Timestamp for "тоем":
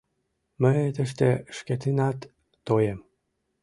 2.67-2.99